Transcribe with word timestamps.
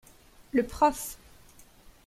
Le 0.51 0.63
Prof. 0.65 1.17